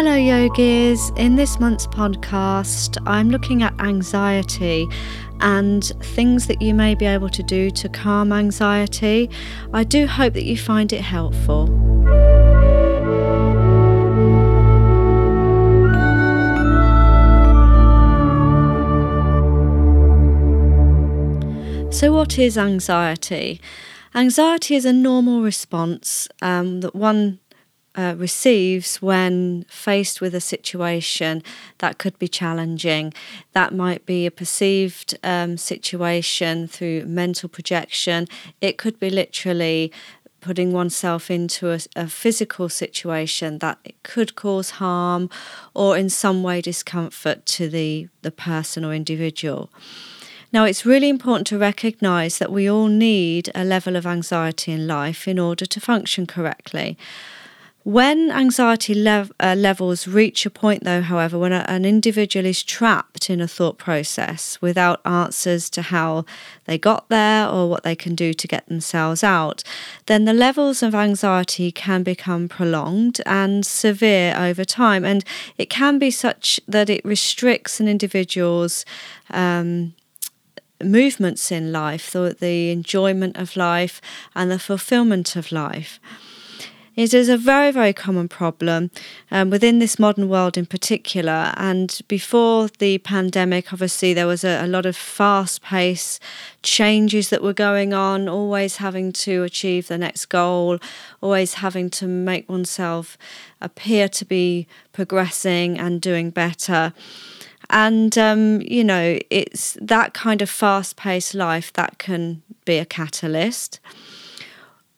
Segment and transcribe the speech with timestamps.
[0.00, 1.10] Hello, yogis.
[1.16, 4.86] In this month's podcast, I'm looking at anxiety
[5.40, 5.84] and
[6.14, 9.28] things that you may be able to do to calm anxiety.
[9.74, 11.66] I do hope that you find it helpful.
[21.90, 23.60] So, what is anxiety?
[24.14, 27.40] Anxiety is a normal response um, that one
[27.98, 31.42] uh, receives when faced with a situation
[31.78, 33.12] that could be challenging.
[33.54, 38.28] That might be a perceived um, situation through mental projection.
[38.60, 39.92] It could be literally
[40.40, 45.28] putting oneself into a, a, physical situation that could cause harm
[45.74, 49.68] or in some way discomfort to the, the person or individual.
[50.52, 54.86] Now, it's really important to recognise that we all need a level of anxiety in
[54.86, 56.96] life in order to function correctly.
[57.84, 62.62] When anxiety lev- uh, levels reach a point, though, however, when a, an individual is
[62.62, 66.24] trapped in a thought process without answers to how
[66.64, 69.62] they got there or what they can do to get themselves out,
[70.06, 75.04] then the levels of anxiety can become prolonged and severe over time.
[75.04, 75.24] And
[75.56, 78.84] it can be such that it restricts an individual's.
[79.30, 79.94] Um,
[80.80, 84.00] movements in life, the, the enjoyment of life,
[84.36, 85.98] and the fulfillment of life.
[86.98, 88.90] It is a very, very common problem
[89.30, 91.54] um, within this modern world in particular.
[91.56, 96.20] And before the pandemic, obviously, there was a, a lot of fast paced
[96.64, 100.80] changes that were going on, always having to achieve the next goal,
[101.20, 103.16] always having to make oneself
[103.60, 106.92] appear to be progressing and doing better.
[107.70, 112.84] And, um, you know, it's that kind of fast paced life that can be a
[112.84, 113.78] catalyst.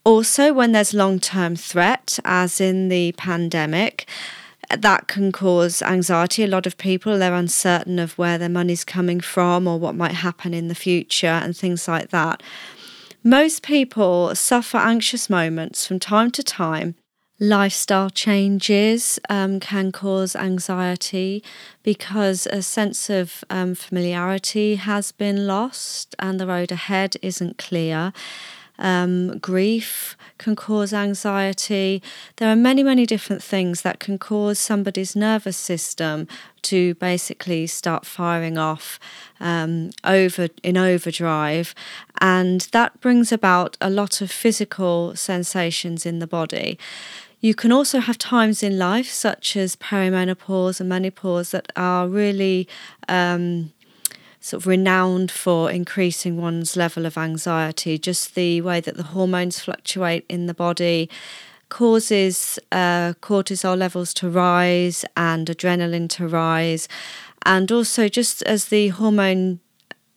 [0.05, 4.09] Also, when there's long term threat, as in the pandemic,
[4.71, 6.43] that can cause anxiety.
[6.45, 10.13] A lot of people they're uncertain of where their money's coming from or what might
[10.13, 12.43] happen in the future and things like that.
[13.23, 16.95] Most people suffer anxious moments from time to time.
[17.39, 21.43] Lifestyle changes um, can cause anxiety
[21.83, 28.13] because a sense of um, familiarity has been lost and the road ahead isn't clear.
[28.81, 32.03] Um, grief can cause anxiety.
[32.37, 36.27] There are many, many different things that can cause somebody's nervous system
[36.63, 38.99] to basically start firing off
[39.39, 41.75] um, over in overdrive,
[42.21, 46.79] and that brings about a lot of physical sensations in the body.
[47.41, 52.69] You can also have times in life, such as perimenopause and menopause, that are really
[53.09, 53.73] um,
[54.41, 57.99] sort of renowned for increasing one's level of anxiety.
[57.99, 61.09] Just the way that the hormones fluctuate in the body
[61.69, 66.89] causes uh, cortisol levels to rise and adrenaline to rise.
[67.47, 69.61] And also, just as the hormone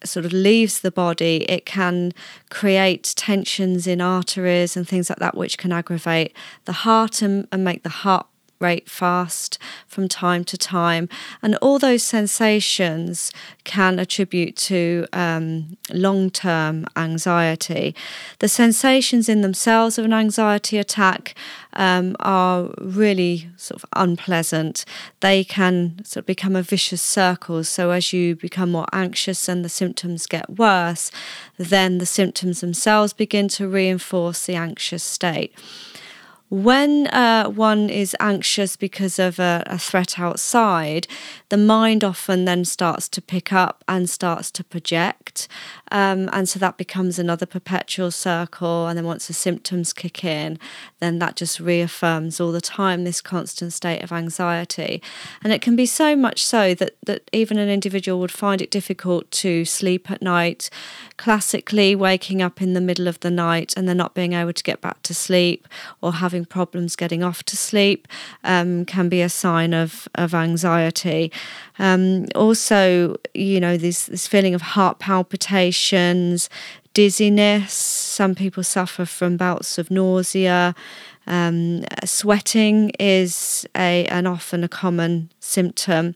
[0.03, 2.13] sort of leaves the body, it can
[2.49, 6.35] create tensions in arteries and things like that, which can aggravate
[6.65, 8.27] the heart and, and make the heart
[8.63, 11.09] rate fast from time to time.
[11.41, 13.31] And all those sensations
[13.63, 17.93] can attribute to um, long term anxiety.
[18.39, 21.35] The sensations in themselves of an anxiety attack
[21.73, 24.85] um, are really sort of unpleasant.
[25.19, 27.63] They can sort of become a vicious circle.
[27.63, 31.11] So, as you become more anxious and the symptoms get worse,
[31.57, 35.53] then the symptoms themselves begin to reinforce the anxious state.
[36.53, 41.07] When uh, one is anxious because of a, a, threat outside,
[41.49, 45.47] the mind often then starts to pick up and starts to project.
[45.93, 48.87] Um, and so that becomes another perpetual circle.
[48.87, 50.57] And then once the symptoms kick in,
[50.99, 55.01] then that just reaffirms all the time this constant state of anxiety.
[55.43, 58.71] And it can be so much so that, that even an individual would find it
[58.71, 60.71] difficult to sleep at night,
[61.17, 64.63] classically waking up in the middle of the night and then not being able to
[64.63, 65.67] get back to sleep
[66.01, 68.07] or having problems getting off to sleep
[68.43, 71.31] um, can be a sign of, of anxiety.
[71.77, 74.97] Um, also, you know, this, this feeling of heart
[76.93, 77.73] dizziness.
[77.73, 80.75] Some people suffer from bouts of nausea.
[81.25, 86.15] Um, sweating is a, an often a common symptom.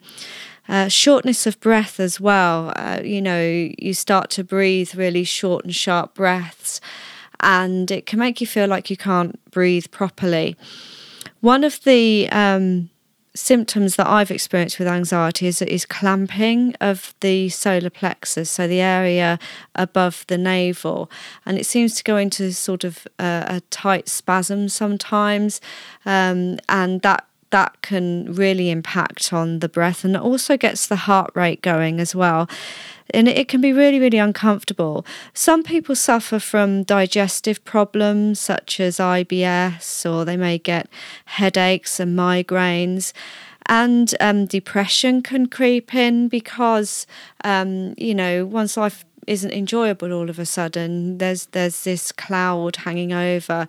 [0.70, 2.74] Uh, shortness of breath as well.
[2.76, 6.82] Uh, you know, you start to breathe really short and sharp breaths
[7.40, 10.56] and it can make you feel like you can't breathe properly.
[11.42, 12.90] One of the um,
[13.38, 18.82] symptoms that I've experienced with anxiety is, is clamping of the solar plexus, so the
[18.82, 19.38] area
[19.76, 21.10] above the navel,
[21.46, 25.62] and it seems to go into sort of a, a tight spasm sometimes,
[26.06, 31.32] um, and that that can really impact on the breath and also gets the heart
[31.34, 32.50] rate going as well.
[33.12, 35.06] And it can be really, really uncomfortable.
[35.34, 40.90] Some people suffer from digestive problems such as IBS, or they may get
[41.26, 43.14] headaches and migraines
[43.68, 47.06] and um, depression can creep in because
[47.44, 51.18] um, you know one's life isn't enjoyable all of a sudden.
[51.18, 53.68] There's there's this cloud hanging over.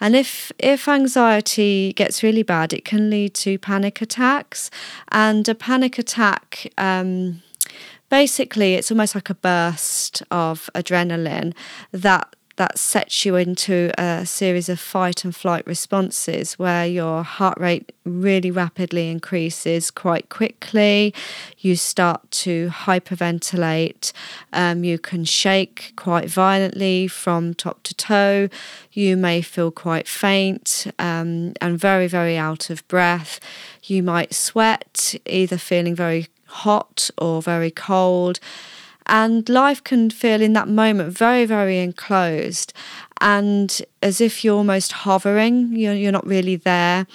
[0.00, 4.70] And if if anxiety gets really bad it can lead to panic attacks.
[5.10, 7.42] And a panic attack um,
[8.10, 11.54] basically it's almost like a burst of adrenaline
[11.92, 17.56] that that sets you into a series of fight and flight responses where your heart
[17.58, 21.14] rate really rapidly increases quite quickly.
[21.58, 24.12] You start to hyperventilate.
[24.52, 28.48] Um, you can shake quite violently from top to toe.
[28.92, 33.38] You may feel quite faint um, and very, very out of breath.
[33.84, 38.40] You might sweat, either feeling very hot or very cold.
[39.08, 42.74] And life can feel in that moment very, very enclosed
[43.20, 47.06] and as if you're almost hovering, you're, you're not really there.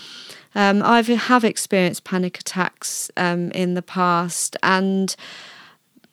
[0.56, 5.16] Um, I have experienced panic attacks um, in the past, and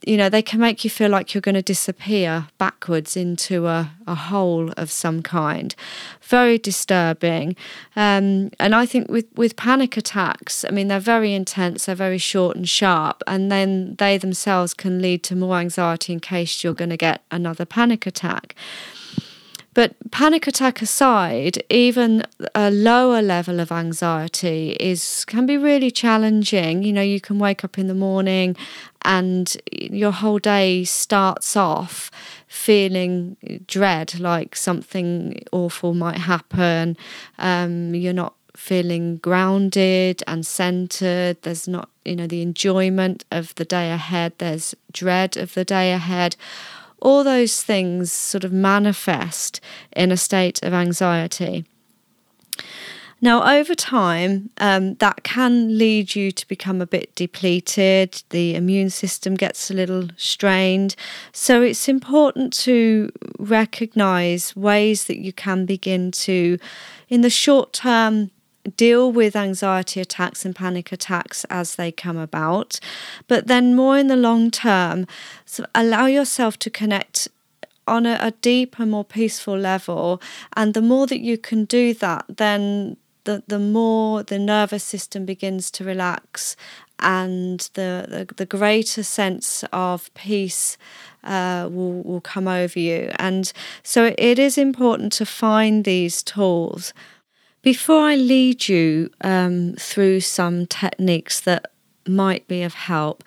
[0.07, 3.93] you know, they can make you feel like you're going to disappear backwards into a,
[4.07, 5.75] a hole of some kind.
[6.23, 7.55] Very disturbing.
[7.97, 12.19] Um, and I think with, with panic attacks, I mean, they're very intense, they're very
[12.19, 16.75] short and sharp, and then they themselves can lead to more anxiety in case you're
[16.75, 18.55] going to get another panic attack.
[19.73, 22.25] But panic attack aside, even
[22.55, 26.83] a lower level of anxiety is can be really challenging.
[26.83, 28.57] You know, you can wake up in the morning
[29.03, 32.11] and your whole day starts off
[32.49, 33.37] feeling
[33.67, 36.97] dread, like something awful might happen.
[37.39, 41.41] Um, you're not feeling grounded and centered.
[41.43, 44.33] There's not, you know, the enjoyment of the day ahead.
[44.39, 46.37] There's dread of the day ahead
[47.01, 49.61] all those things sort of manifest
[49.95, 51.65] in a state of anxiety.
[53.23, 58.23] Now, over time, um, that can lead you to become a bit depleted.
[58.31, 60.97] The immune system gets a little strained.
[61.31, 66.59] So, it's important to recognize ways that you can begin to,
[67.11, 68.31] in the short term,
[68.77, 72.79] deal with anxiety attacks and panic attacks as they come about,
[73.29, 75.07] but then more in the long term,
[75.45, 77.29] so allow yourself to connect
[77.87, 80.21] on a, a deeper, more peaceful level.
[80.57, 85.25] And the more that you can do that, then the, the more the nervous system
[85.25, 86.57] begins to relax
[87.01, 90.77] and the, the, the greater sense of peace
[91.25, 93.11] uh, will, will come over you.
[93.19, 93.53] And
[93.83, 96.93] so it is important to find these tools
[97.63, 101.71] before I lead you um, through some techniques that
[102.07, 103.23] might be of help,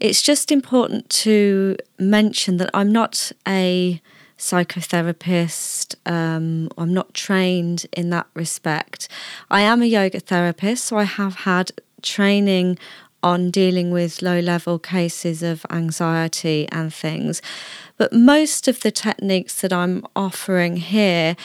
[0.00, 4.00] it's just important to mention that I'm not a
[4.36, 5.96] psychotherapist.
[6.06, 9.08] Um, I'm not trained in that respect.
[9.50, 11.72] I am a yoga therapist, so I have had
[12.02, 12.78] training
[13.20, 17.42] on dealing with low level cases of anxiety and things.
[17.96, 21.36] But most of the techniques that I'm offering here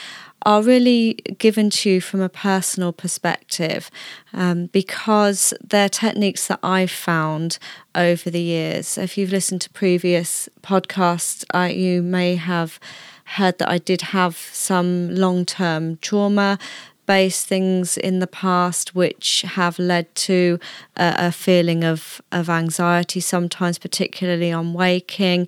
[0.45, 3.89] are really given to you from a personal perspective
[4.33, 7.57] um, because they're techniques that I've found
[7.95, 8.97] over the years.
[8.97, 12.79] If you've listened to previous podcasts, uh, you may have
[13.25, 16.59] heard that I did have some long term trauma
[17.05, 20.59] based things in the past which have led to
[20.95, 25.47] a, a, feeling of, of anxiety, sometimes particularly on waking.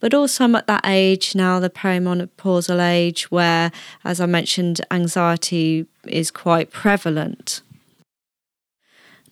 [0.00, 3.72] But also, I'm at that age now, the perimenopausal age, where,
[4.04, 7.62] as I mentioned, anxiety is quite prevalent.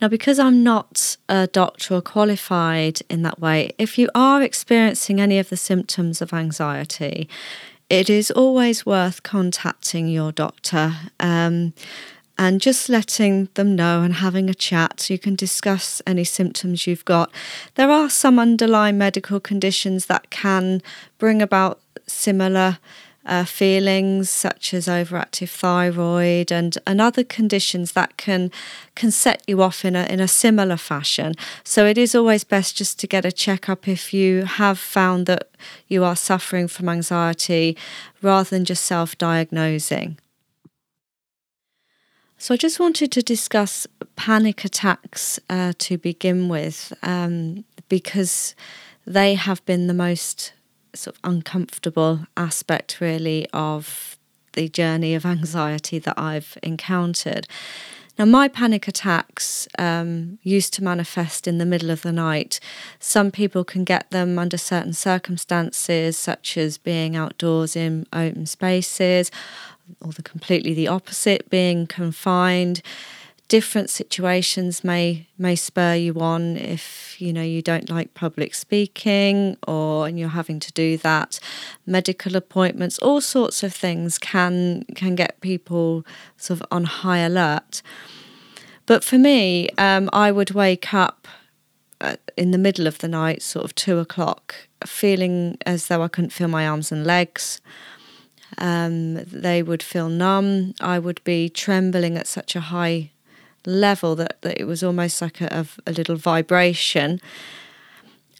[0.00, 5.20] Now, because I'm not a doctor or qualified in that way, if you are experiencing
[5.20, 7.28] any of the symptoms of anxiety,
[7.94, 11.72] it is always worth contacting your doctor um,
[12.36, 16.88] and just letting them know and having a chat so you can discuss any symptoms
[16.88, 17.30] you've got.
[17.76, 20.82] There are some underlying medical conditions that can
[21.18, 22.78] bring about similar
[23.26, 28.50] uh, feelings such as overactive thyroid and, and other conditions that can
[28.94, 31.34] can set you off in a in a similar fashion.
[31.64, 35.48] So it is always best just to get a checkup if you have found that
[35.88, 37.76] you are suffering from anxiety
[38.22, 40.18] rather than just self-diagnosing.
[42.36, 48.54] So I just wanted to discuss panic attacks uh, to begin with um, because
[49.06, 50.52] they have been the most
[50.96, 54.18] sort of uncomfortable aspect, really, of
[54.52, 57.46] the journey of anxiety that I've encountered.
[58.16, 62.60] Now, my panic attacks um, used to manifest in the middle of the night.
[63.00, 69.32] Some people can get them under certain circumstances, such as being outdoors in open spaces,
[70.00, 72.82] or the completely the opposite, being confined
[73.54, 79.56] different situations may may spur you on if you know you don't like public speaking
[79.68, 81.38] or and you're having to do that.
[81.86, 86.04] Medical appointments all sorts of things can can get people
[86.36, 87.80] sort of on high alert.
[88.86, 91.28] But for me um, I would wake up
[92.00, 96.08] uh, in the middle of the night sort of two o'clock feeling as though I
[96.08, 97.60] couldn't feel my arms and legs.
[98.58, 100.74] Um, they would feel numb.
[100.80, 103.10] I would be trembling at such a high
[103.66, 107.20] level that, that it was almost like a, a, little vibration.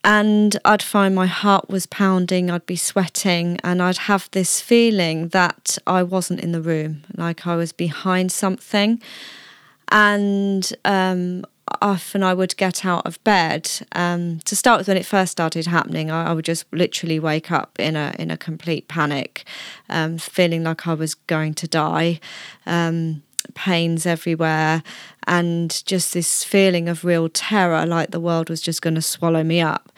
[0.02, 5.28] And I'd find my heart was pounding, I'd be sweating, and I'd have this feeling
[5.28, 9.00] that I wasn't in the room, like I was behind something.
[9.88, 11.45] And um,
[11.81, 13.71] often I would get out of bed.
[13.93, 17.50] Um, to start with, when it first started happening, I, I, would just literally wake
[17.50, 19.45] up in a in a complete panic,
[19.88, 22.21] um, feeling like I was going to die.
[22.66, 23.23] Um,
[23.55, 24.83] pains everywhere,
[25.27, 29.43] and just this feeling of real terror, like the world was just going to swallow
[29.43, 29.93] me up.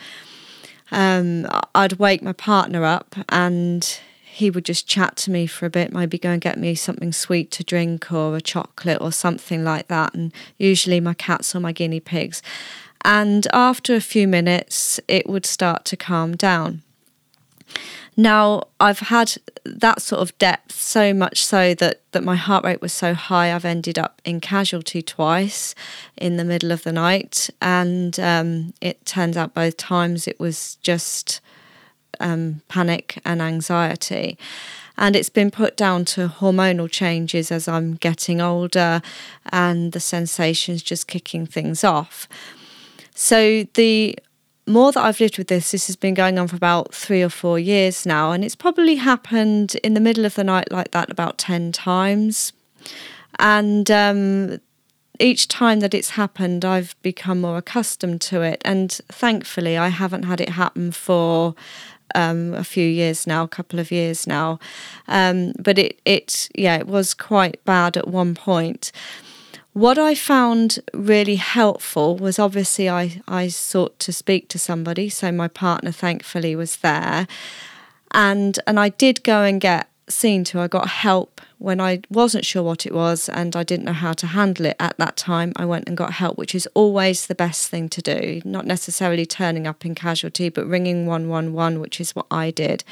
[0.91, 5.71] Um, I'd wake my partner up and he would just chat to me for a
[5.71, 9.65] bit, maybe go and get me something sweet to drink or a chocolate or something
[9.65, 10.15] like that.
[10.15, 12.43] And usually my cats or my guinea pigs.
[13.03, 16.83] And after a few minutes, it would start to calm down.
[18.17, 22.81] Now, I've had that sort of depth so much so that, that my heart rate
[22.81, 25.75] was so high, I've ended up in casualty twice
[26.17, 27.51] in the middle of the night.
[27.61, 31.41] And um, it turns out both times it was just
[32.19, 34.39] um, panic and anxiety.
[34.97, 39.03] And it's been put down to hormonal changes as I'm getting older
[39.53, 42.27] and the sensations just kicking things off.
[43.15, 44.19] So the
[44.67, 47.29] more that I've lived with this, this has been going on for about three or
[47.29, 51.11] four years now, and it's probably happened in the middle of the night like that
[51.11, 52.53] about 10 times.
[53.39, 54.61] And um,
[55.21, 58.61] each time that it's happened, I've become more accustomed to it.
[58.65, 61.55] And thankfully, I haven't had it happen for
[62.15, 64.59] um, a few years now, a couple of years now.
[65.07, 68.91] Um, but it, it, yeah, it was quite bad at one point.
[69.77, 75.31] What I found really helpful was obviously I, I sought to speak to somebody, so
[75.31, 77.27] my partner thankfully was there.
[78.11, 80.61] And and I did go and get seen to.
[80.61, 84.15] I got help when I wasn't sure what it was and I didn't know how
[84.15, 85.53] to handle it at that time.
[85.57, 88.41] I went and got help, which is always the best thing to do.
[88.47, 92.83] Not necessarily turning up in casualty, but ringing 111, which is what I did.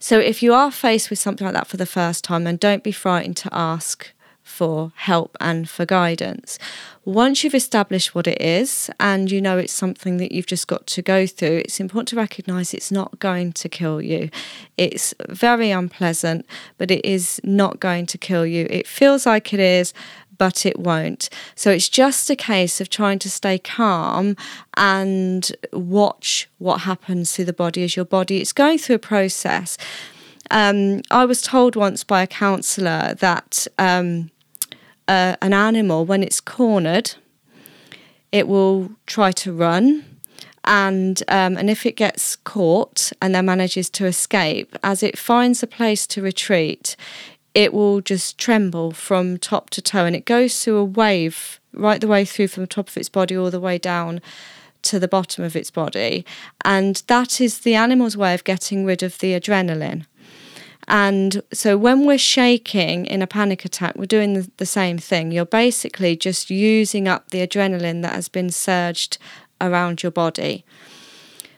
[0.00, 2.82] So if you are faced with something like that for the first time, then don't
[2.82, 4.10] be frightened to ask
[4.44, 6.58] for help and for guidance.
[7.04, 10.86] Once you've established what it is and you know it's something that you've just got
[10.86, 14.30] to go through, it's important to recognize it's not going to kill you.
[14.76, 16.46] It's very unpleasant,
[16.78, 18.66] but it is not going to kill you.
[18.70, 19.92] It feels like it is,
[20.36, 21.30] but it won't.
[21.54, 24.36] So it's just a case of trying to stay calm
[24.76, 29.78] and watch what happens to the body as your body it's going through a process.
[30.50, 34.30] Um, I was told once by a counsellor that um,
[35.08, 37.14] an animal, when it's cornered,
[38.32, 40.04] it will try to run.
[40.64, 45.62] And um, and if it gets caught and then manages to escape, as it finds
[45.62, 46.96] a place to retreat,
[47.52, 52.00] it will just tremble from top to toe, and it goes through a wave right
[52.00, 54.22] the way through from the top of its body all the way down
[54.82, 56.24] to the bottom of its body,
[56.64, 60.06] and that is the animal's way of getting rid of the adrenaline.
[60.86, 65.32] And so when we're shaking in a panic attack, we're doing the, the, same thing.
[65.32, 69.18] You're basically just using up the adrenaline that has been surged
[69.60, 70.64] around your body.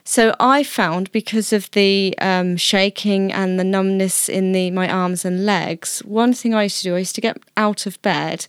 [0.03, 5.25] So I found because of the um, shaking and the numbness in the my arms
[5.25, 8.47] and legs, one thing I used to do, I used to get out of bed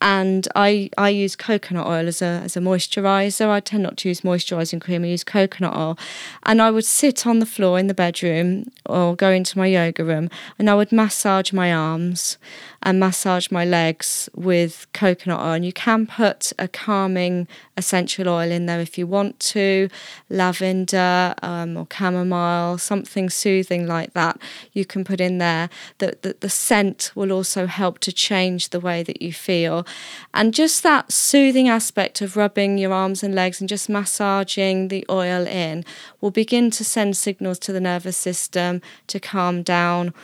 [0.00, 3.48] and I I use coconut oil as a as a moisturizer.
[3.48, 5.04] I tend not to use moisturizing cream.
[5.04, 5.98] I use coconut oil,
[6.44, 10.04] and I would sit on the floor in the bedroom or go into my yoga
[10.04, 12.38] room, and I would massage my arms
[12.82, 15.52] and massage my legs with coconut oil.
[15.52, 17.46] And you can put a calming
[17.76, 19.88] essential oil in there if you want to,
[20.28, 24.38] lavender um, or chamomile, something soothing like that.
[24.72, 25.68] You can put in there.
[25.98, 29.86] That the, the scent will also help to change the way that you feel.
[30.32, 35.04] And just that soothing aspect of rubbing your arms and legs and just massaging the
[35.10, 35.84] oil in
[36.20, 40.14] will begin to send signals to the nervous system to calm down.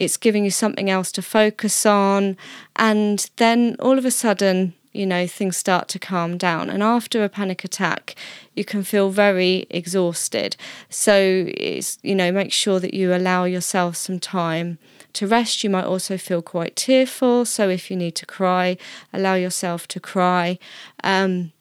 [0.00, 2.36] It's giving you something else to focus on.
[2.74, 6.70] And then all of a sudden, you know, things start to calm down.
[6.70, 8.16] And after a panic attack,
[8.56, 10.56] you can feel very exhausted.
[10.88, 14.78] So it's, you know, make sure that you allow yourself some time
[15.12, 15.62] to rest.
[15.62, 17.44] You might also feel quite tearful.
[17.44, 18.78] So if you need to cry,
[19.12, 20.58] allow yourself to cry.
[21.04, 21.52] Um,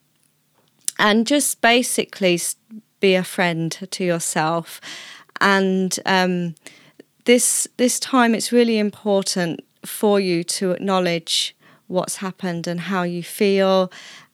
[0.97, 2.39] and just basically
[3.01, 4.79] be a friend to yourself.
[5.41, 6.55] And um,
[7.25, 11.55] this this time, it's really important for you to acknowledge
[11.87, 13.91] what's happened and how you feel,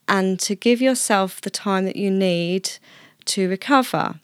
[0.07, 2.71] and to give yourself the time that you need
[3.25, 4.19] to recover.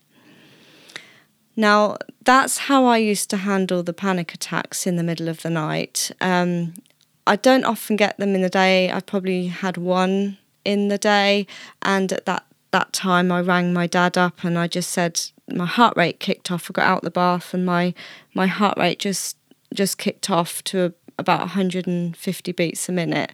[1.55, 5.49] Now, that's how I used to handle the panic attacks in the middle of the
[5.49, 6.11] night.
[6.21, 6.73] Um,
[7.27, 8.91] I don't often get them in the day.
[8.91, 11.47] I probably had one in the day,
[11.81, 15.19] and at that that time I rang my dad up and I just said
[15.55, 16.69] my heart rate kicked off.
[16.69, 17.93] I got out the bath and my
[18.33, 19.37] my heart rate just
[19.73, 23.31] just kicked off to about 150 beats a minute.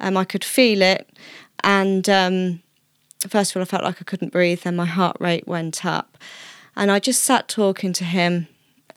[0.00, 1.08] Um, I could feel it,
[1.64, 2.62] and um,
[3.28, 4.62] first of all, I felt like I couldn't breathe.
[4.62, 6.18] Then my heart rate went up,
[6.74, 8.48] and I just sat talking to him.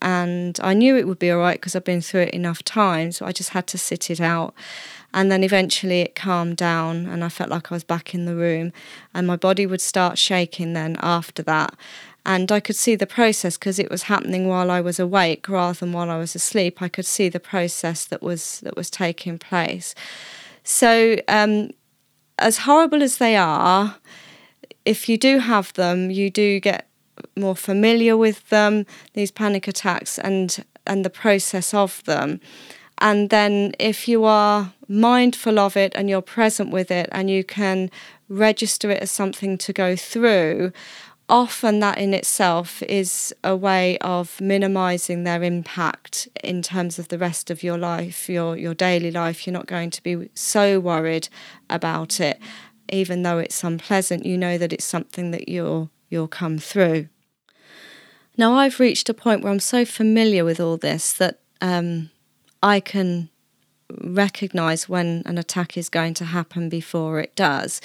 [0.01, 3.17] And I knew it would be all right because I've been through it enough times.
[3.17, 4.53] So I just had to sit it out.
[5.13, 8.35] And then eventually it calmed down, and I felt like I was back in the
[8.35, 8.71] room.
[9.13, 11.75] And my body would start shaking then after that.
[12.29, 15.79] And I could see the process because it was happening while I was awake rather
[15.79, 16.79] than while I was asleep.
[16.79, 19.95] I could see the process that was that was taking place.
[20.63, 21.71] So, um,
[22.37, 23.95] as horrible as they are,
[24.85, 26.87] if you do have them, you do get
[27.35, 32.39] more familiar with them, these panic attacks, and and the process of them.
[32.99, 37.43] And then, if you are mindful of it and you're present with it and you
[37.43, 37.89] can
[38.27, 40.71] register it as something to go through,
[41.29, 47.17] often that in itself is a way of minimizing their impact in terms of the
[47.17, 49.45] rest of your life, your, your daily life.
[49.45, 51.29] You're not going to be so worried
[51.69, 52.39] about it.
[52.91, 57.07] Even though it's unpleasant, you know that it's something that you'll, you'll come through.
[58.35, 62.09] Now, I've reached a point where I'm so familiar with all this that um,
[62.63, 63.29] I can
[64.01, 67.81] recognize when an attack is going to happen before it does.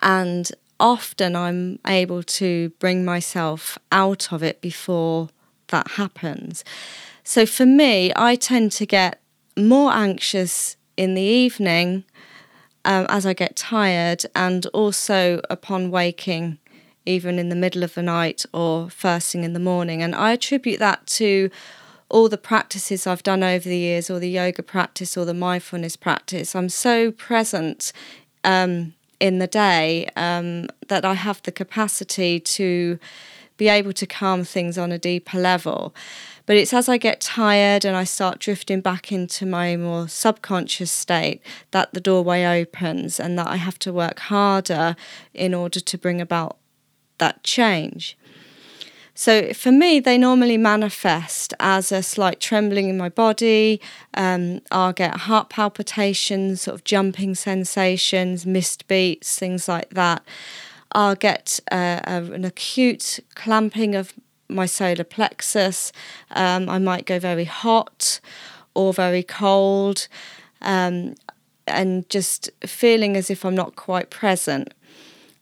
[0.00, 5.28] And often I'm able to bring myself out of it before
[5.68, 6.64] that happens.
[7.24, 9.20] So for me, I tend to get
[9.56, 12.04] more anxious in the evening
[12.84, 16.58] um, as I get tired, and also upon waking,
[17.04, 20.02] even in the middle of the night or first thing in the morning.
[20.02, 21.50] And I attribute that to
[22.08, 25.96] all the practices I've done over the years, or the yoga practice, or the mindfulness
[25.96, 26.54] practice.
[26.54, 27.92] I'm so present
[28.44, 32.98] um, in the day um, that I have the capacity to
[33.56, 35.94] be able to calm things on a deeper level.
[36.44, 40.92] But it's as I get tired and I start drifting back into my more subconscious
[40.92, 44.94] state that the doorway opens and that I have to work harder
[45.34, 46.58] in order to bring about
[47.18, 48.16] that change.
[49.18, 53.80] So for me, they normally manifest as a slight trembling in my body.
[54.12, 60.22] Um, I'll get heart palpitations, sort of jumping sensations, missed beats, things like that.
[60.92, 64.12] I'll get uh, a, an acute clamping of
[64.50, 65.92] my solar plexus.
[66.32, 68.20] Um, I might go very hot
[68.74, 70.08] or very cold,
[70.60, 71.14] um,
[71.66, 74.74] and just feeling as if I'm not quite present.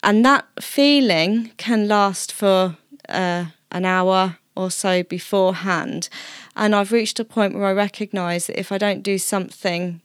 [0.04, 2.76] And that feeling can last for
[3.08, 6.08] uh, an hour or so beforehand.
[6.56, 10.00] And I've reached a point where I recognise that if I don't do something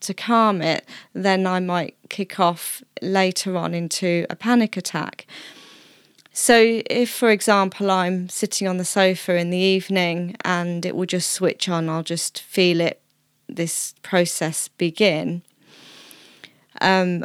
[0.00, 5.26] to calm it, then I might kick off later on into a panic attack.
[6.32, 11.06] So, if, for example, I'm sitting on the sofa in the evening and it will
[11.06, 13.02] just switch on, I'll just feel it,
[13.48, 15.42] this process begin.
[16.80, 17.24] Um,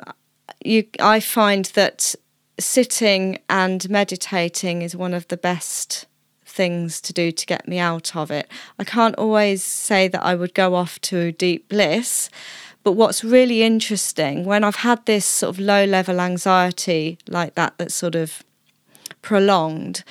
[0.65, 2.15] you, I find that
[2.59, 6.05] sitting and meditating is one of the best
[6.45, 8.47] things to do to get me out of it.
[8.77, 12.29] I can't always say that I would go off to deep bliss,
[12.83, 17.77] but what's really interesting when I've had this sort of low level anxiety like that,
[17.77, 18.43] that's sort of
[19.21, 20.03] prolonged,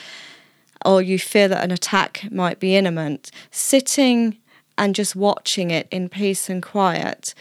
[0.85, 4.39] or you feel that an attack might be imminent, sitting
[4.77, 7.35] and just watching it in peace and quiet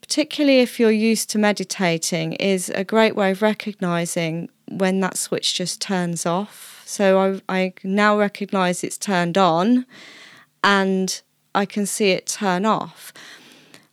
[0.00, 5.54] particularly if you're used to meditating, is a great way of recognizing when that switch
[5.54, 6.82] just turns off.
[6.86, 9.86] So I, I now recognize it's turned on
[10.62, 11.20] and
[11.54, 13.12] I can see it turn off.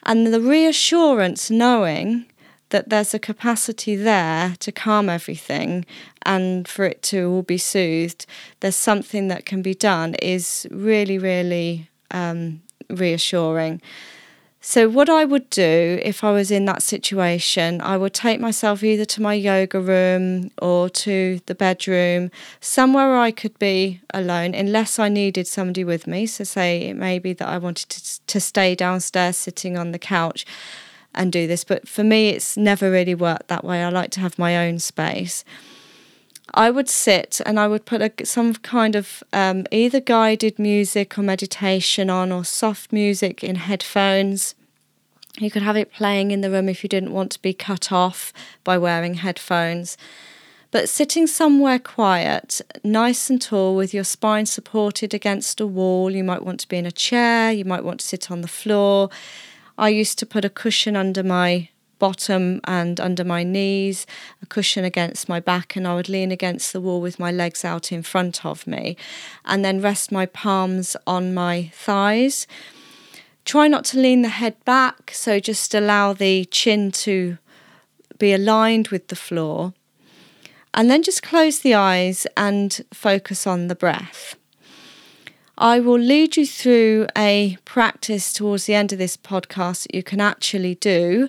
[0.04, 2.25] And the reassurance knowing
[2.69, 5.86] that there's a capacity there to calm everything
[6.23, 8.25] and for it to all be soothed,
[8.60, 13.82] there's something that can be done is really, really um, reassuring.
[14.71, 18.84] So, what I would do if I was in that situation, I would take myself
[18.84, 22.29] either to my yoga room or to the bedroom,
[22.62, 26.27] somewhere I could be alone, unless I needed somebody with me.
[26.27, 29.97] So, say it may be that I wanted to, to stay downstairs sitting on the
[29.97, 30.45] couch
[31.15, 31.63] and do this.
[31.63, 33.84] But for me, it's never really worked that way.
[33.84, 35.43] I like to have my own space.
[36.53, 41.17] I would sit and I would put a, some kind of um, either guided music
[41.17, 44.53] or meditation on or soft music in headphones.
[45.39, 47.91] You could have it playing in the room if you didn't want to be cut
[47.91, 48.34] off
[48.65, 49.97] by wearing headphones.
[50.71, 56.23] But sitting somewhere quiet, nice and tall, with your spine supported against a wall, you
[56.23, 59.10] might want to be in a chair, you might want to sit on the floor.
[59.78, 64.06] I used to put a cushion under my bottom and under my knees,
[64.41, 67.65] a cushion against my back, and I would lean against the wall with my legs
[67.65, 68.97] out in front of me,
[69.45, 72.45] and then rest my palms on my thighs.
[73.49, 77.39] Try not to lean the head back, so just allow the chin to
[78.19, 79.73] be aligned with the floor.
[80.71, 84.35] And then just close the eyes and focus on the breath.
[85.57, 90.03] I will lead you through a practice towards the end of this podcast that you
[90.03, 91.27] can actually do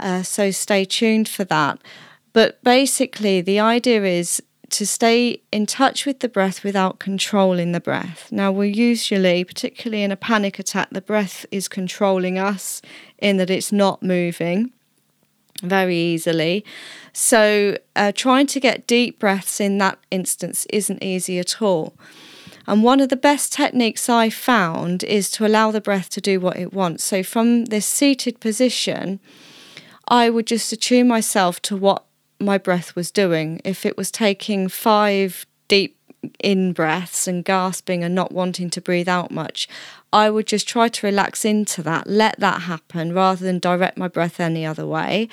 [0.00, 1.82] uh, so stay tuned for that.
[2.32, 7.80] But basically, the idea is to stay in touch with the breath without controlling the
[7.80, 8.30] breath.
[8.30, 12.82] Now, we're usually, particularly in a panic attack, the breath is controlling us
[13.18, 14.72] in that it's not moving
[15.62, 16.64] very easily.
[17.12, 21.94] So, uh, trying to get deep breaths in that instance isn't easy at all.
[22.66, 26.38] And one of the best techniques I found is to allow the breath to do
[26.38, 27.02] what it wants.
[27.02, 29.20] So, from this seated position,
[30.06, 32.04] I would just attune myself to what
[32.40, 33.60] my breath was doing.
[33.64, 35.96] If it was taking five deep
[36.40, 39.68] in breaths and gasping and not wanting to breathe out much,
[40.12, 44.08] I would just try to relax into that, let that happen rather than direct my
[44.08, 45.28] breath any other way.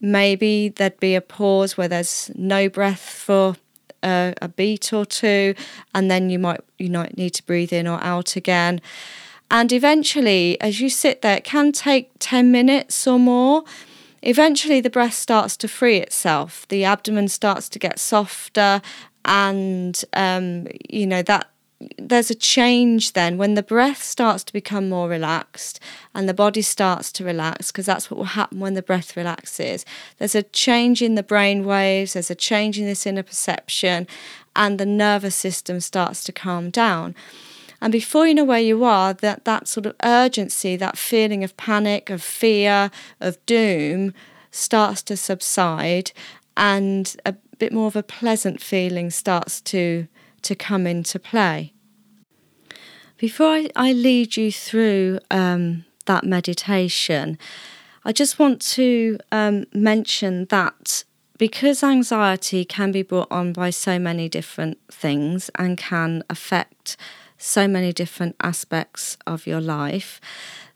[0.00, 3.56] Maybe there'd be a pause where there's no breath for
[4.02, 5.54] a, a beat or two,
[5.94, 8.80] and then you might you might need to breathe in or out again.
[9.50, 13.64] And eventually, as you sit there, it can take 10 minutes or more
[14.22, 18.80] Eventually, the breast starts to free itself, the abdomen starts to get softer,
[19.24, 21.48] and um, you know that
[21.98, 23.38] there's a change then.
[23.38, 25.80] When the breath starts to become more relaxed
[26.14, 29.84] and the body starts to relax because that's what will happen when the breath relaxes
[30.18, 34.06] there's a change in the brain waves there's a change in this inner perception
[34.54, 37.14] and the nervous system starts to calm down
[37.82, 41.56] and before you know where you are, that, that sort of urgency, that feeling of
[41.56, 44.14] panic, of fear, of doom
[44.52, 46.12] starts to subside
[46.56, 50.06] and a bit more of a pleasant feeling starts to,
[50.42, 51.72] to come into play.
[53.18, 57.36] Before I, I lead you through um, that meditation,
[58.04, 61.02] I just want to um, mention that
[61.36, 66.96] because anxiety can be brought on by so many different things and can affect
[67.42, 70.20] so many different aspects of your life,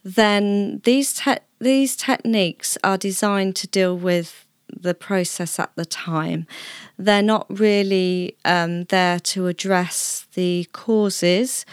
[0.04, 6.46] then these te- these techniques are designed to deal with the process at the time.
[6.98, 11.64] They're not really um, there to address the causes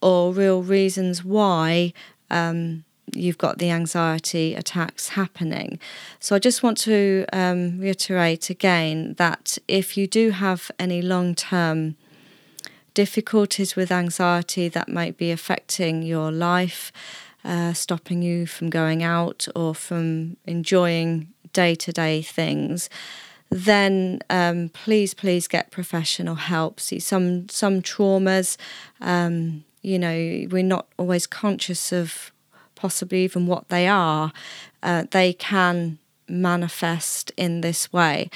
[0.00, 1.92] or real reasons why
[2.30, 5.78] um, you've got the anxiety attacks happening.
[6.18, 11.34] So I just want to um, reiterate again that if you do have any long
[11.34, 11.96] term
[13.04, 16.92] difficulties with anxiety that might be affecting your life,
[17.46, 22.90] uh, stopping you from going out or from enjoying day to day things,
[23.48, 26.78] then um, please, please get professional help.
[26.78, 28.58] See, some some traumas,
[29.00, 30.18] um, you know,
[30.52, 32.32] we're not always conscious of
[32.74, 34.30] possibly even what they are.
[34.82, 38.28] Uh, they can manifest in this way.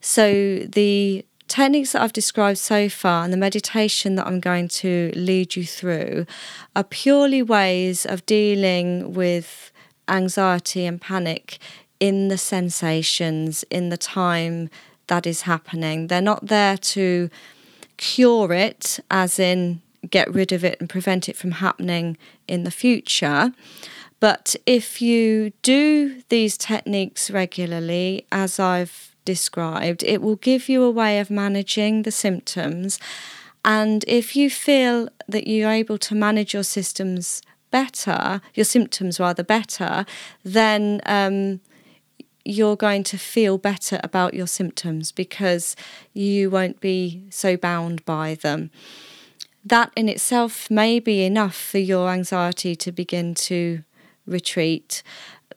[0.00, 5.12] So the techniques that I've described so far and the meditation that I'm going to
[5.14, 6.26] lead you through
[6.74, 9.70] are purely ways of dealing with
[10.08, 11.58] anxiety and panic
[12.00, 14.70] in the sensations, in the time
[15.08, 16.06] that is happening.
[16.06, 17.28] They're not there to
[17.98, 22.16] cure it, as in get rid of it and prevent it from happening
[22.48, 23.52] in the future.
[24.20, 30.90] But if you do these techniques regularly, as I've described, it will give you a
[30.90, 32.98] way of managing the symptoms.
[33.64, 39.44] And if you feel that you're able to manage your systems better, your symptoms rather
[39.44, 40.04] better,
[40.44, 41.60] then um,
[42.44, 45.76] you're going to feel better about your symptoms because
[46.12, 48.70] you won't be so bound by them.
[49.64, 53.84] that in itself may be enough for your anxiety to begin to
[54.26, 55.02] retreat,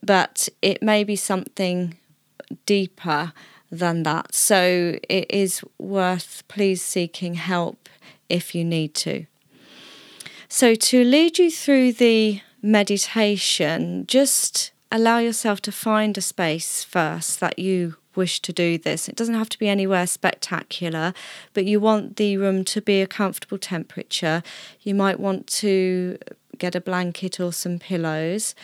[0.04, 1.98] but it may be something
[2.66, 3.34] deeper
[3.72, 4.34] than that.
[4.34, 7.90] So it is worth please seeking help
[8.30, 9.26] if you need to.
[10.48, 17.40] So, to lead you through the meditation, just allow yourself to find a space first
[17.40, 19.10] that you wish to do this.
[19.10, 21.14] It doesn't have to be anywhere spectacular,
[21.54, 24.42] but you want the room to be a comfortable temperature.
[24.82, 26.18] You might want to
[26.58, 28.56] get a blanket or some pillows.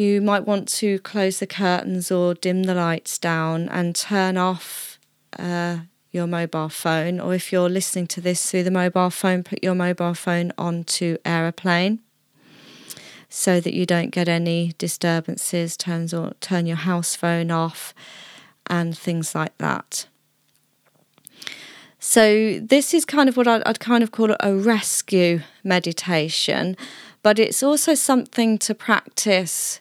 [0.00, 4.98] You might want to close the curtains or dim the lights down and turn off
[5.38, 7.20] uh, your mobile phone.
[7.20, 11.18] Or if you're listening to this through the mobile phone, put your mobile phone onto
[11.26, 12.00] aeroplane
[13.28, 17.92] so that you don't get any disturbances, turns or turn your house phone off
[18.68, 20.06] and things like that.
[21.98, 26.78] So this is kind of what I'd, I'd kind of call it a rescue meditation,
[27.22, 29.79] but it's also something to practice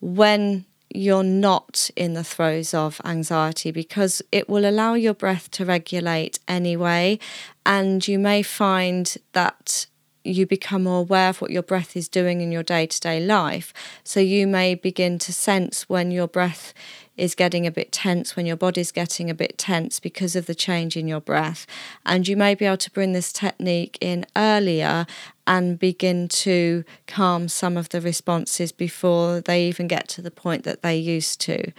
[0.00, 5.64] when you're not in the throes of anxiety because it will allow your breath to
[5.64, 7.18] regulate anyway.
[7.64, 9.86] And you may find that
[10.24, 13.24] you become more aware of what your breath is doing in your day to day
[13.24, 13.72] life.
[14.04, 16.74] So you may begin to sense when your breath
[17.16, 20.54] is getting a bit tense, when your body's getting a bit tense because of the
[20.54, 21.66] change in your breath.
[22.04, 25.06] And you may be able to bring this technique in earlier
[25.46, 30.64] and begin to calm some of the responses before they even get to the point
[30.64, 31.72] that they used to.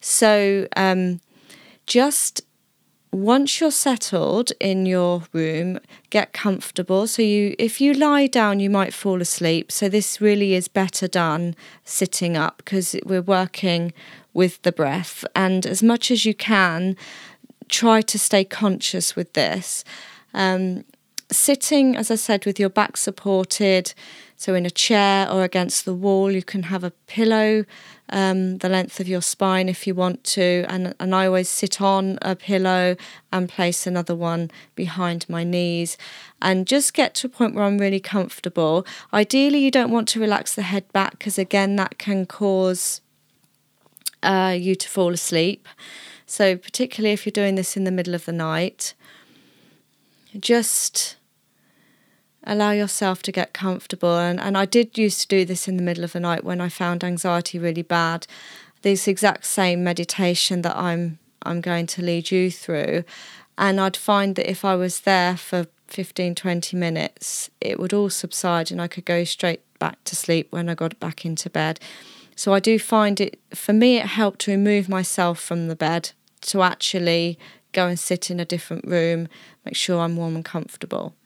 [0.00, 1.20] So, um,
[1.86, 2.42] just
[3.10, 5.78] once you're settled in your room
[6.10, 10.52] get comfortable so you if you lie down you might fall asleep so this really
[10.52, 13.92] is better done sitting up because we're working
[14.38, 16.96] with the breath and as much as you can
[17.68, 19.84] try to stay conscious with this
[20.32, 20.84] um,
[21.30, 23.92] sitting as i said with your back supported
[24.36, 27.64] so in a chair or against the wall you can have a pillow
[28.10, 30.64] um, the length of your spine if you want to.
[30.68, 32.96] And, and I always sit on a pillow
[33.32, 35.96] and place another one behind my knees
[36.40, 38.86] and just get to a point where I'm really comfortable.
[39.12, 43.00] Ideally, you don't want to relax the head back because, again, that can cause
[44.22, 45.68] uh, you to fall asleep.
[46.26, 48.94] So, particularly if you're doing this in the middle of the night,
[50.38, 51.16] just
[52.44, 54.18] allow yourself to get comfortable.
[54.18, 56.60] And, and I did used to do this in the middle of the night when
[56.60, 58.26] I found anxiety really bad.
[58.82, 63.04] This exact same meditation that I'm I'm going to lead you through.
[63.56, 68.10] And I'd find that if I was there for 15, 20 minutes, it would all
[68.10, 71.80] subside and I could go straight back to sleep when I got back into bed.
[72.38, 76.12] So I do find it, for me, it helped to remove myself from the bed
[76.42, 77.36] to actually
[77.72, 79.26] go and sit in a different room,
[79.64, 81.16] make sure I'm warm and comfortable.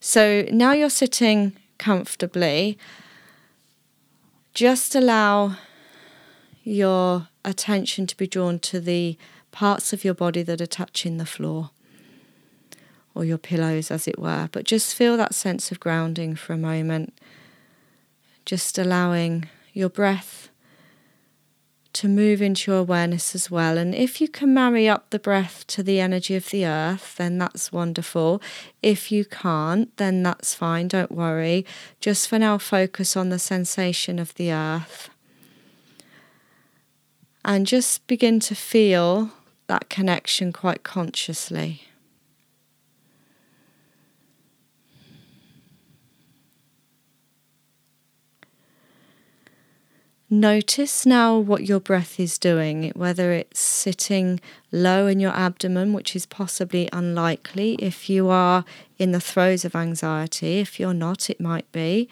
[0.00, 2.76] So now you're sitting comfortably.
[4.52, 5.58] Just allow
[6.64, 9.16] your attention to be drawn to the
[9.52, 11.70] parts of your body that are touching the floor
[13.14, 14.48] or your pillows, as it were.
[14.50, 17.16] But just feel that sense of grounding for a moment.
[18.44, 20.48] Just allowing your breath
[21.92, 23.78] to move into your awareness as well.
[23.78, 27.38] And if you can marry up the breath to the energy of the earth, then
[27.38, 28.42] that's wonderful.
[28.82, 31.64] If you can't, then that's fine, don't worry.
[32.00, 35.08] Just for now, focus on the sensation of the earth.
[37.44, 39.30] And just begin to feel
[39.66, 41.82] that connection quite consciously.
[50.28, 54.40] Notice now what your breath is doing, whether it's sitting
[54.72, 58.64] low in your abdomen, which is possibly unlikely if you are
[58.98, 60.58] in the throes of anxiety.
[60.58, 62.08] If you're not, it might be.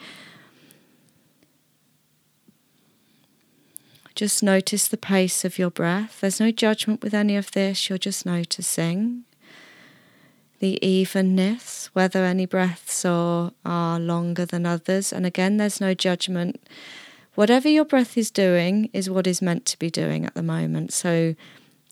[4.15, 6.21] Just notice the pace of your breath.
[6.21, 9.25] There's no judgment with any of this, you're just noticing
[10.61, 15.13] the evenness, whether any breaths are, are longer than others.
[15.13, 16.61] And again, there's no judgment
[17.35, 20.93] whatever your breath is doing is what is meant to be doing at the moment.
[20.93, 21.35] So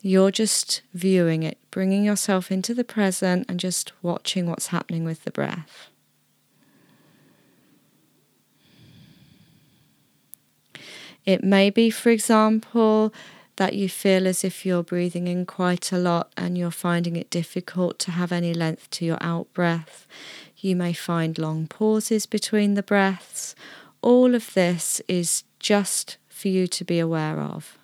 [0.00, 5.24] you're just viewing it, bringing yourself into the present and just watching what's happening with
[5.24, 5.88] the breath.
[11.24, 13.14] It may be, for example,
[13.56, 17.30] that you feel as if you're breathing in quite a lot and you're finding it
[17.30, 20.06] difficult to have any length to your out breath.
[20.56, 23.54] You may find long pauses between the breaths,
[24.02, 27.78] all of this is just for you to be aware of.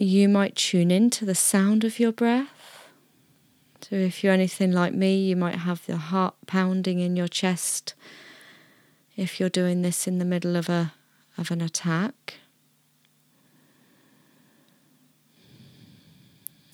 [0.00, 2.88] you might tune into the sound of your breath.
[3.82, 7.94] So, if you're anything like me, you might have the heart pounding in your chest
[9.14, 10.94] if you're doing this in the middle of a
[11.36, 12.36] of an attack.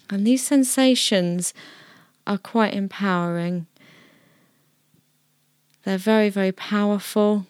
[0.08, 1.52] And these sensations
[2.26, 3.66] are quite empowering.
[5.84, 7.46] They're very, very powerful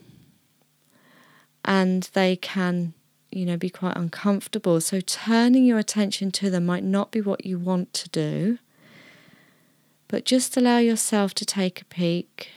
[1.64, 2.94] and they can,
[3.30, 4.80] you know, be quite uncomfortable.
[4.80, 8.58] So turning your attention to them might not be what you want to do,
[10.06, 12.50] but just allow yourself to take a peek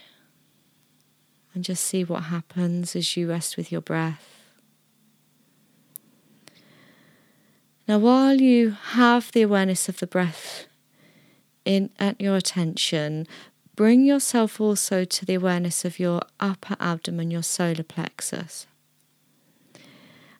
[1.54, 4.28] and just see what happens as you rest with your breath.
[7.88, 10.66] Now, while you have the awareness of the breath
[11.64, 13.26] in at your attention,
[13.76, 18.66] bring yourself also to the awareness of your upper abdomen, your solar plexus.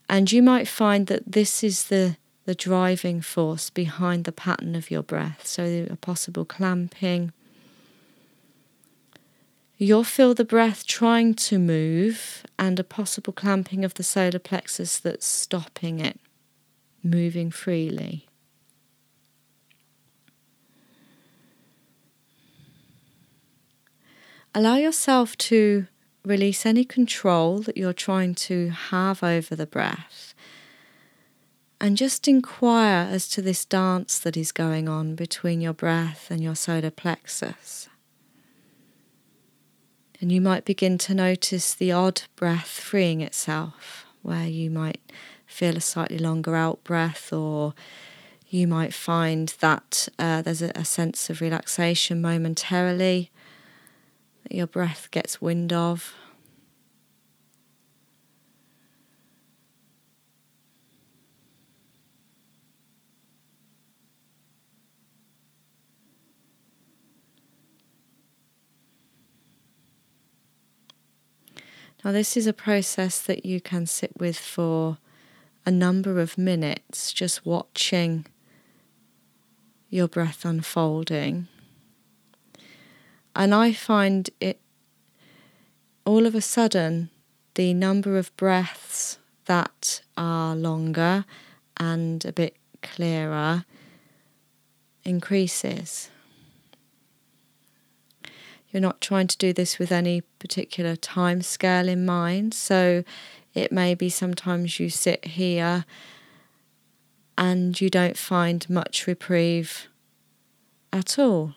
[0.09, 4.91] And you might find that this is the, the driving force behind the pattern of
[4.91, 5.47] your breath.
[5.47, 7.33] So, a possible clamping,
[9.83, 14.99] You'll feel the breath trying to move and a possible clamping of the solar plexus
[14.99, 16.21] that's stopping it
[17.03, 18.27] moving freely.
[24.55, 25.87] Allow yourself to
[26.25, 30.35] release any control that you're trying to have over the breath
[31.81, 36.43] and just inquire as to this dance that is going on between your breath and
[36.43, 37.89] your solar plexus.
[40.21, 45.01] And you might begin to notice the odd breath freeing itself, where you might
[45.47, 47.73] feel a slightly longer out breath, or
[48.49, 53.31] you might find that uh, there's a, a sense of relaxation momentarily
[54.43, 56.15] that your breath gets wind of.
[72.03, 74.97] Now, this is a process that you can sit with for
[75.67, 78.25] a number of minutes, just watching
[79.91, 81.49] your breath unfolding.
[83.35, 84.61] And I find it
[86.05, 87.11] all of a sudden
[87.55, 91.25] the number of breaths that are longer
[91.77, 93.65] and a bit clearer
[95.05, 96.11] increases.
[98.71, 102.55] You're not trying to do this with any particular time scale in mind.
[102.55, 103.03] So
[103.55, 105.85] it may be sometimes you sit here
[107.37, 109.89] and you don't find much reprieve
[110.93, 111.55] at all.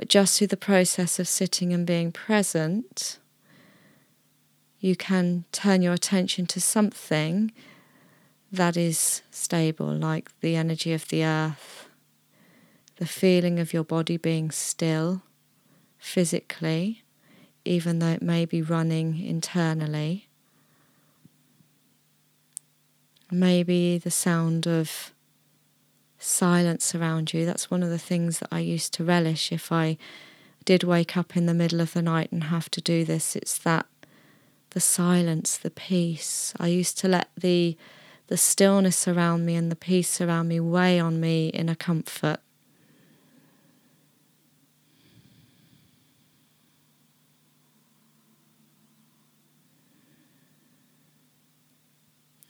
[0.00, 3.18] But just through the process of sitting and being present,
[4.78, 7.52] you can turn your attention to something
[8.50, 11.90] that is stable, like the energy of the earth
[12.96, 15.22] the feeling of your body being still
[15.98, 17.02] physically,
[17.64, 20.28] even though it may be running internally.
[23.30, 25.12] Maybe the sound of
[26.20, 27.44] silence around you.
[27.44, 29.96] That's one of the things that I used to relish if I
[30.64, 33.34] did wake up in the middle of the night and have to do this.
[33.34, 33.86] It's that
[34.70, 36.54] the silence, the peace.
[36.60, 37.76] I used to let the
[38.28, 42.38] the stillness around me and the peace around me weigh on me in a comfort.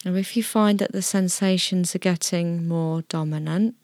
[0.06, 3.74] Or if you find that the sensations are getting more dominant,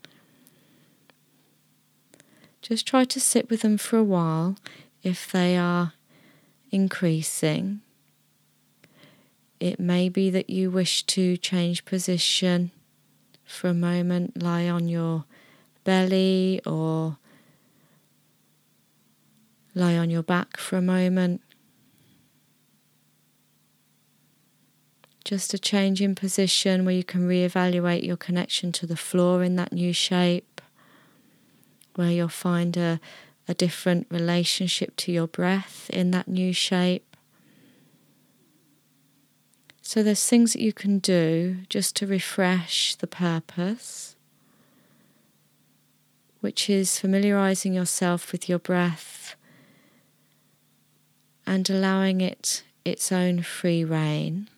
[2.62, 4.56] just try to sit with them for a while
[5.02, 5.92] if they are
[6.70, 7.80] increasing.
[9.60, 12.70] It may be that you wish to change position
[13.44, 15.24] for a moment, lie on your
[15.84, 17.18] belly or
[19.74, 21.40] lie on your back for a moment.
[25.26, 29.56] Just a change in position where you can reevaluate your connection to the floor in
[29.56, 30.60] that new shape,
[31.96, 33.00] where you'll find a,
[33.48, 37.16] a different relationship to your breath in that new shape.
[39.82, 44.14] So, there's things that you can do just to refresh the purpose,
[46.38, 49.34] which is familiarizing yourself with your breath
[51.44, 54.48] and allowing it its own free rein.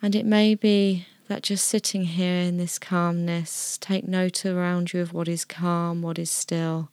[0.00, 5.00] And it may be that just sitting here in this calmness, take note around you
[5.00, 6.90] of what is calm, what is still.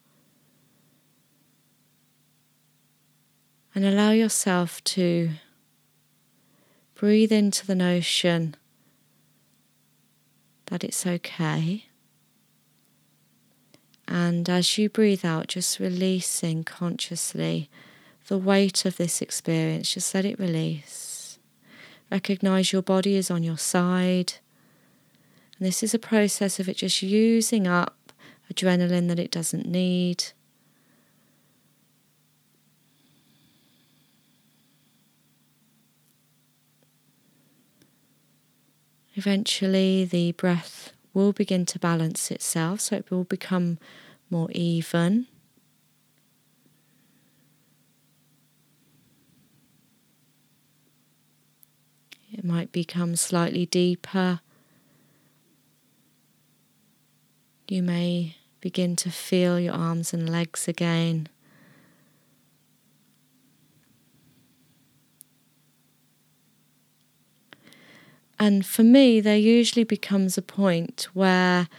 [3.73, 5.31] And allow yourself to
[6.95, 8.55] breathe into the notion
[10.67, 11.85] that it's okay.
[14.07, 17.69] And as you breathe out, just releasing consciously
[18.27, 21.14] the weight of this experience, just let it release.
[22.15, 24.35] Recognize your body is on your side.
[25.57, 28.13] And this is a process of it just using up
[28.49, 30.23] adrenaline that it doesn't need.
[39.15, 43.77] Eventually, the breath will begin to balance itself, so it will become
[44.29, 45.27] more even.
[52.37, 54.41] It might become slightly deeper.
[57.69, 61.29] You may begin to feel your arms and legs again.
[68.37, 71.69] And for me, there usually becomes a point where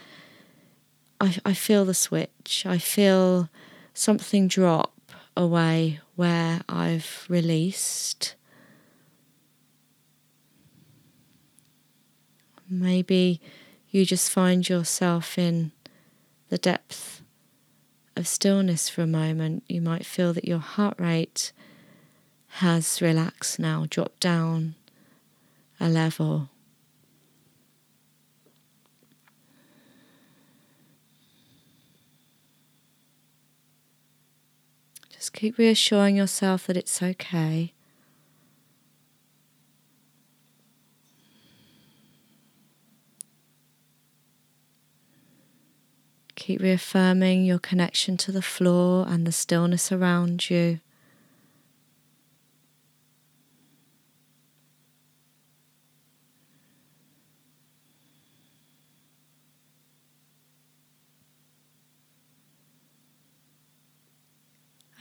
[1.21, 2.63] I, I feel the switch.
[2.65, 3.47] I feel
[3.93, 8.36] something drop away where I've released.
[12.69, 13.39] Maybe
[13.89, 15.71] you just find yourself in
[16.49, 17.21] the depth
[18.15, 19.63] of stillness for a moment.
[19.67, 21.51] You might feel that your heart rate
[22.47, 24.75] has relaxed now, dropped down
[25.79, 26.49] a level.
[35.09, 37.73] Just keep reassuring yourself that it's okay.
[46.37, 50.79] Keep reaffirming your connection to the floor and the stillness around you.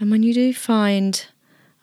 [0.00, 1.26] And when you do find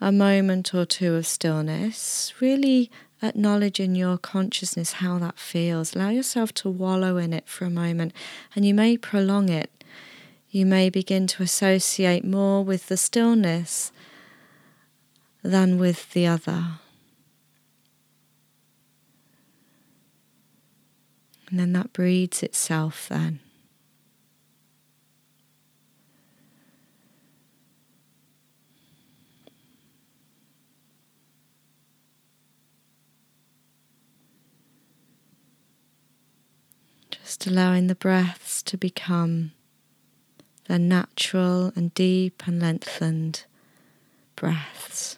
[0.02, 2.90] a moment or two of stillness, really
[3.24, 5.96] acknowledge in your consciousness how that feels.
[5.96, 8.14] Allow yourself to wallow in it for a moment,
[8.56, 9.84] and you may prolong it.
[10.50, 13.92] You may begin to associate more with the stillness
[15.42, 16.80] than with the other.
[21.50, 23.40] And then that breeds itself then.
[37.34, 39.54] Just allowing the breaths to become
[40.68, 43.46] their natural and deep and lengthened
[44.36, 45.18] breaths.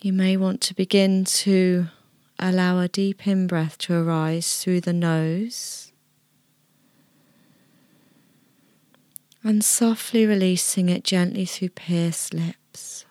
[0.00, 1.86] You may want to begin to
[2.40, 5.92] allow a deep in breath to arise through the nose
[9.44, 13.06] and softly releasing it gently through pierced lips.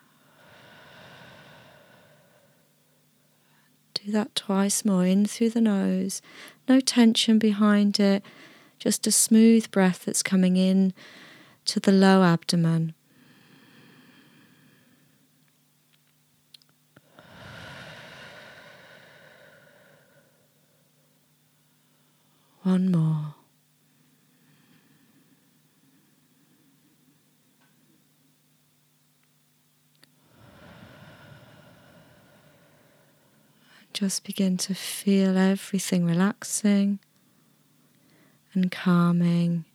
[4.05, 6.21] Do that twice more in through the nose,
[6.67, 8.21] no tension behind it,
[8.77, 10.93] just a smooth breath that's coming in
[11.65, 12.95] to the low abdomen.
[22.63, 23.35] One more.
[33.93, 36.97] Just begin to feel everything relaxing
[38.53, 39.65] and calming.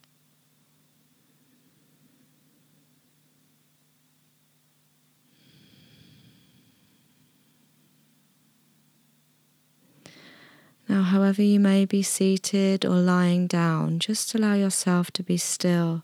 [10.89, 16.03] Now, however, you may be seated or lying down, just allow yourself to be still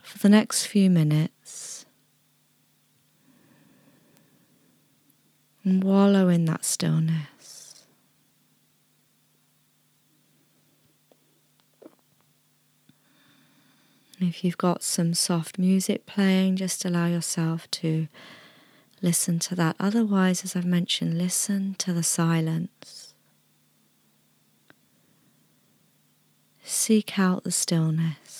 [0.00, 1.79] for the next few minutes.
[5.70, 7.84] And wallow in that stillness.
[14.18, 18.08] If you've got some soft music playing, just allow yourself to
[19.00, 19.76] listen to that.
[19.78, 23.14] Otherwise, as I've mentioned, listen to the silence.
[26.62, 28.39] Seek out the stillness.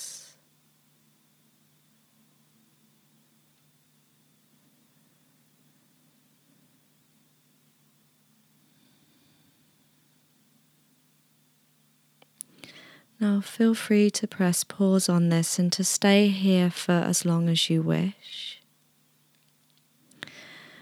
[13.20, 17.50] Now, feel free to press pause on this and to stay here for as long
[17.50, 18.62] as you wish.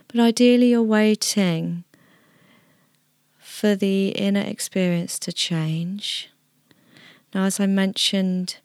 [0.06, 1.82] But ideally, you're waiting
[3.38, 6.30] for the inner experience to change.
[7.34, 8.58] Now, as I mentioned,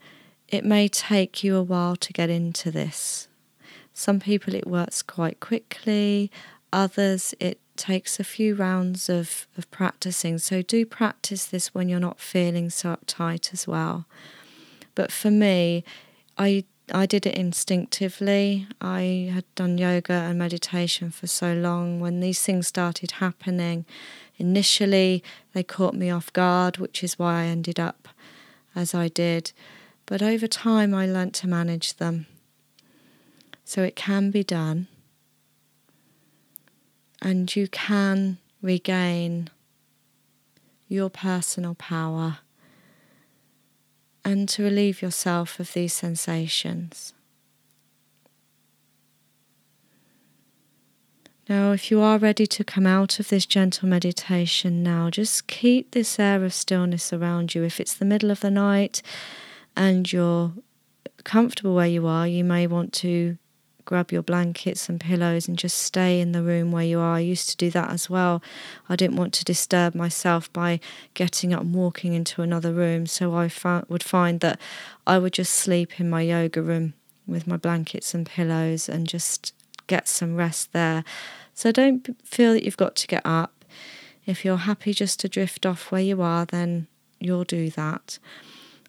[0.48, 3.28] it may take you a while to get into this.
[3.92, 6.30] Some people it works quite quickly,
[6.72, 10.38] others it takes a few rounds of, of practicing.
[10.38, 14.06] So do practice this when you're not feeling so uptight as well.
[14.96, 15.84] But for me,
[16.38, 18.68] I I did it instinctively.
[18.82, 22.02] I had done yoga and meditation for so long.
[22.02, 23.86] When these things started happening,
[24.38, 28.10] initially they caught me off guard, which is why I ended up
[28.76, 29.54] as I did.
[30.06, 32.28] But over time, I learnt to manage them.
[33.64, 34.88] So it can be done
[37.24, 39.50] and you can regain
[40.90, 42.40] your personal power
[44.26, 47.14] and to relieve yourself of these sensations.
[51.50, 55.92] Now, if you are ready to come out of this gentle meditation now, just keep
[55.92, 57.64] this air of stillness around you.
[57.64, 59.02] If it's the middle of the night
[59.76, 60.54] and you're
[61.24, 63.38] comfortable where you are, you may want to
[63.86, 67.16] grab your blankets and pillows and just stay in the room where you are.
[67.16, 68.42] I used to do that as well.
[68.90, 70.80] I didn't want to disturb myself by
[71.14, 74.60] getting up and walking into another room, so I found, would find that
[75.06, 76.94] I would just sleep in my yoga room
[77.28, 79.54] with my blankets and pillows and just
[79.88, 81.04] get some rest there.
[81.54, 83.66] So don't feel that you've got to get up.
[84.26, 86.88] If you're happy just to drift off where you are, then
[87.20, 88.20] you'll do that.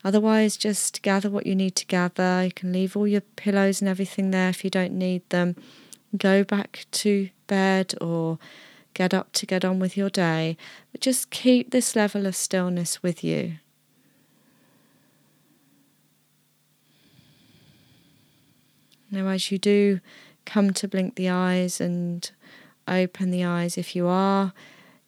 [0.05, 2.45] Otherwise, just gather what you need to gather.
[2.45, 5.57] You can leave all your pillows and everything there if you don't need them.
[6.17, 8.39] Go back to bed or
[8.93, 10.59] get up to get on with your day.
[10.93, 13.55] But just keep this level of stillness with you.
[19.11, 20.01] Now, as you do
[20.45, 22.31] come to blink the eyes and
[22.87, 24.53] open the eyes, if you are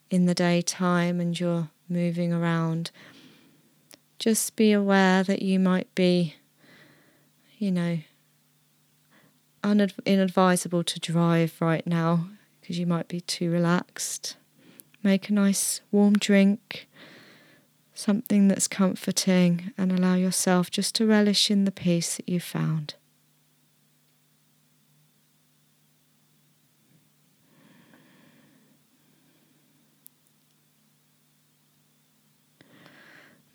[0.09, 2.89] in the daytime and you're moving around,
[4.19, 6.35] just be aware that you might be,
[7.57, 7.99] you know,
[9.63, 12.27] unad- inadvisable to drive right now
[12.59, 14.35] because you might be too relaxed.
[15.03, 16.87] Make a nice warm drink,
[17.93, 22.95] something that's comforting, and allow yourself just to relish in the peace that you found.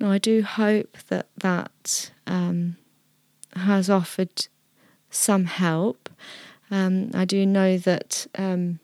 [0.02, 2.76] Now, I do hope that that um,
[3.54, 4.48] has offered
[5.10, 6.08] some help.
[6.72, 8.80] Um, I do know that, um,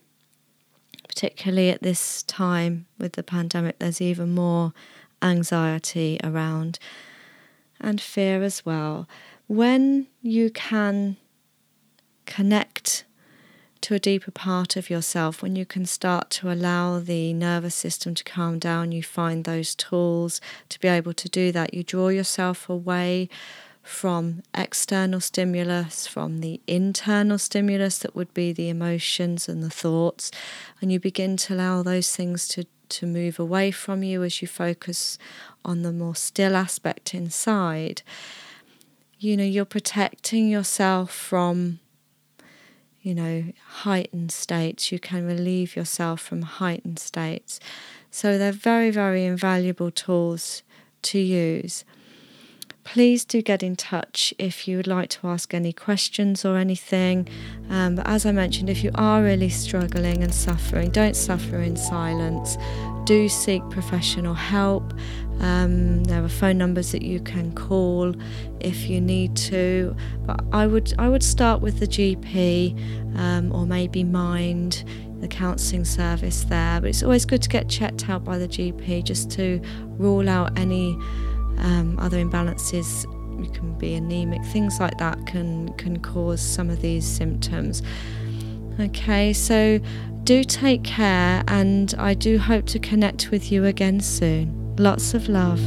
[1.09, 4.73] particularly at this time with the pandemic, there's even more
[5.21, 6.79] anxiety around
[7.81, 9.09] and fear as well.
[9.49, 11.17] When you can
[12.27, 13.05] connect
[13.83, 18.15] to a deeper part of yourself, when you can start to allow the nervous system
[18.15, 21.75] to calm down, you find those tools to be able to do that.
[21.75, 23.29] You draw yourself away
[23.83, 30.31] from external stimulus, from the internal stimulus that would be the emotions and the thoughts,
[30.81, 34.49] and you begin to allow those things to, to move away from you as you
[34.49, 35.19] focus
[35.65, 38.03] on the more still aspect inside.
[39.19, 41.81] You know, you're protecting yourself from
[43.03, 44.93] you know, heightened states.
[44.93, 47.61] You can relieve yourself from heightened states.
[48.11, 50.63] So they're very, very invaluable tools
[51.03, 51.85] to use.
[52.85, 57.29] Please do get in touch if you would like to ask any questions or anything.
[57.69, 61.77] Um, but as I mentioned, if you are really struggling and suffering, don't suffer in
[61.77, 62.57] silence.
[63.09, 64.93] Do seek professional help.
[65.41, 68.15] Um, there are phone numbers that you can call
[68.61, 69.97] if you need to,
[70.27, 74.85] but I would I would start with the GP um, or maybe Mind,
[75.21, 76.83] the counselling service there.
[76.83, 79.59] But it's always good to get checked out by the GP just to
[79.97, 80.93] rule out any
[81.61, 83.05] um, other imbalances.
[83.43, 87.83] You can be anemic, things like that can can cause some of these symptoms.
[88.79, 89.81] Okay, so
[90.29, 94.77] do take care, and I do hope to connect with you again soon.
[94.77, 95.59] Lots of love.